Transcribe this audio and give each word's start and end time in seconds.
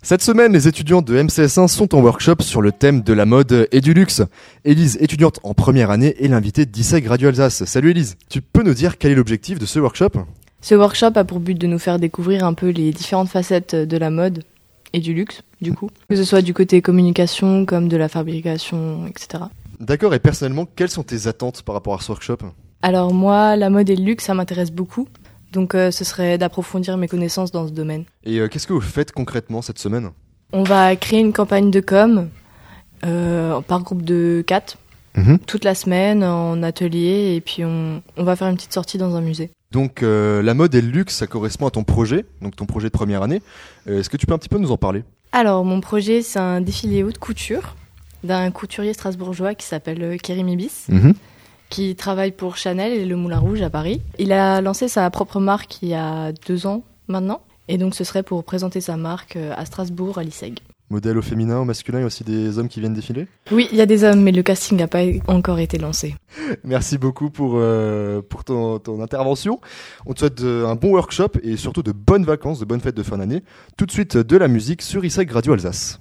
Cette 0.00 0.22
semaine, 0.22 0.52
les 0.52 0.68
étudiants 0.68 1.02
de 1.02 1.20
MCS1 1.20 1.66
sont 1.66 1.92
en 1.92 2.00
workshop 2.00 2.36
sur 2.42 2.62
le 2.62 2.70
thème 2.70 3.02
de 3.02 3.12
la 3.12 3.26
mode 3.26 3.66
et 3.72 3.80
du 3.80 3.94
luxe. 3.94 4.22
Élise, 4.64 4.96
étudiante 5.00 5.40
en 5.42 5.54
première 5.54 5.90
année, 5.90 6.14
est 6.22 6.28
l'invitée 6.28 6.66
d'ISEG 6.66 7.08
Radio 7.08 7.30
Alsace. 7.30 7.64
Salut 7.64 7.90
Élise, 7.90 8.16
tu 8.30 8.40
peux 8.40 8.62
nous 8.62 8.74
dire 8.74 8.98
quel 8.98 9.10
est 9.10 9.16
l'objectif 9.16 9.58
de 9.58 9.66
ce 9.66 9.80
workshop? 9.80 10.10
Ce 10.60 10.76
workshop 10.76 11.10
a 11.16 11.24
pour 11.24 11.40
but 11.40 11.58
de 11.58 11.66
nous 11.66 11.80
faire 11.80 11.98
découvrir 11.98 12.44
un 12.44 12.54
peu 12.54 12.68
les 12.68 12.92
différentes 12.92 13.28
facettes 13.28 13.74
de 13.74 13.96
la 13.96 14.10
mode 14.10 14.44
et 14.92 15.00
du 15.00 15.14
luxe, 15.14 15.42
du 15.60 15.72
coup. 15.72 15.90
Que 16.08 16.14
ce 16.14 16.22
soit 16.22 16.42
du 16.42 16.54
côté 16.54 16.80
communication 16.80 17.66
comme 17.66 17.88
de 17.88 17.96
la 17.96 18.08
fabrication, 18.08 19.04
etc. 19.08 19.46
D'accord, 19.80 20.14
et 20.14 20.20
personnellement, 20.20 20.68
quelles 20.76 20.90
sont 20.90 21.02
tes 21.02 21.26
attentes 21.26 21.62
par 21.62 21.74
rapport 21.74 21.94
à 21.94 22.00
ce 22.00 22.12
workshop? 22.12 22.38
Alors 22.82 23.12
moi, 23.12 23.56
la 23.56 23.68
mode 23.68 23.90
et 23.90 23.96
le 23.96 24.04
luxe, 24.04 24.26
ça 24.26 24.34
m'intéresse 24.34 24.70
beaucoup. 24.70 25.08
Donc 25.52 25.74
euh, 25.74 25.90
ce 25.90 26.04
serait 26.04 26.38
d'approfondir 26.38 26.96
mes 26.96 27.08
connaissances 27.08 27.50
dans 27.52 27.66
ce 27.66 27.72
domaine. 27.72 28.04
Et 28.24 28.38
euh, 28.38 28.48
qu'est-ce 28.48 28.66
que 28.66 28.72
vous 28.72 28.80
faites 28.80 29.12
concrètement 29.12 29.62
cette 29.62 29.78
semaine? 29.78 30.10
On 30.52 30.62
va 30.62 30.94
créer 30.96 31.20
une 31.20 31.32
campagne 31.32 31.70
de 31.70 31.80
com 31.80 32.28
euh, 33.04 33.60
par 33.62 33.82
groupe 33.82 34.02
de 34.02 34.42
4 34.46 34.76
Mhm. 35.16 35.38
toute 35.40 35.64
la 35.64 35.74
semaine 35.74 36.22
en 36.22 36.62
atelier 36.62 37.34
et 37.34 37.40
puis 37.40 37.64
on, 37.64 38.02
on 38.16 38.22
va 38.24 38.36
faire 38.36 38.46
une 38.48 38.54
petite 38.56 38.72
sortie 38.74 38.98
dans 38.98 39.16
un 39.16 39.20
musée. 39.20 39.50
Donc 39.72 40.02
la 40.02 40.54
mode 40.54 40.74
et 40.76 40.80
le 40.80 40.88
luxe, 40.88 41.16
ça 41.16 41.26
correspond 41.26 41.66
à 41.66 41.70
ton 41.70 41.82
projet, 41.82 42.24
donc 42.40 42.54
ton 42.54 42.66
projet 42.66 42.86
de 42.88 42.92
première 42.92 43.22
année. 43.22 43.42
Est-ce 43.88 44.08
que 44.10 44.16
tu 44.16 44.26
peux 44.26 44.34
un 44.34 44.38
petit 44.38 44.50
peu 44.50 44.58
nous 44.58 44.70
en 44.70 44.76
parler? 44.76 45.02
Alors 45.32 45.64
mon 45.64 45.80
projet 45.80 46.22
c'est 46.22 46.38
un 46.38 46.60
défilé 46.60 47.02
haute 47.02 47.18
couture 47.18 47.74
d'un 48.22 48.50
couturier 48.52 48.92
strasbourgeois 48.92 49.54
qui 49.56 49.66
s'appelle 49.66 50.18
Kérim 50.22 50.48
Ibis. 50.50 50.86
Qui 51.68 51.96
travaille 51.96 52.32
pour 52.32 52.56
Chanel 52.56 52.92
et 52.92 53.04
le 53.04 53.16
Moulin 53.16 53.38
Rouge 53.38 53.62
à 53.62 53.70
Paris. 53.70 54.00
Il 54.18 54.32
a 54.32 54.60
lancé 54.60 54.88
sa 54.88 55.08
propre 55.10 55.40
marque 55.40 55.82
il 55.82 55.88
y 55.88 55.94
a 55.94 56.32
deux 56.46 56.66
ans 56.66 56.82
maintenant. 57.08 57.42
Et 57.68 57.76
donc 57.76 57.94
ce 57.94 58.04
serait 58.04 58.22
pour 58.22 58.44
présenter 58.44 58.80
sa 58.80 58.96
marque 58.96 59.36
euh, 59.36 59.52
à 59.56 59.64
Strasbourg, 59.66 60.18
à 60.18 60.22
l'ISEG. 60.22 60.58
Modèle 60.90 61.18
au 61.18 61.22
féminin, 61.22 61.58
au 61.58 61.66
masculin, 61.66 61.98
il 61.98 62.00
y 62.00 62.04
a 62.04 62.06
aussi 62.06 62.24
des 62.24 62.58
hommes 62.58 62.68
qui 62.68 62.80
viennent 62.80 62.94
défiler? 62.94 63.26
Oui, 63.52 63.68
il 63.70 63.76
y 63.76 63.82
a 63.82 63.86
des 63.86 64.04
hommes, 64.04 64.22
mais 64.22 64.32
le 64.32 64.42
casting 64.42 64.78
n'a 64.78 64.88
pas 64.88 65.02
encore 65.26 65.58
été 65.58 65.76
lancé. 65.76 66.14
Merci 66.64 66.96
beaucoup 66.96 67.28
pour, 67.28 67.56
euh, 67.56 68.22
pour 68.22 68.42
ton, 68.42 68.78
ton 68.78 69.02
intervention. 69.02 69.60
On 70.06 70.14
te 70.14 70.20
souhaite 70.20 70.40
euh, 70.40 70.66
un 70.66 70.76
bon 70.76 70.92
workshop 70.92 71.32
et 71.42 71.58
surtout 71.58 71.82
de 71.82 71.92
bonnes 71.92 72.24
vacances, 72.24 72.58
de 72.58 72.64
bonnes 72.64 72.80
fêtes 72.80 72.96
de 72.96 73.02
fin 73.02 73.18
d'année. 73.18 73.42
Tout 73.76 73.84
de 73.84 73.92
suite 73.92 74.16
de 74.16 74.36
la 74.38 74.48
musique 74.48 74.80
sur 74.80 75.04
ISEG 75.04 75.30
Radio 75.30 75.52
Alsace. 75.52 76.00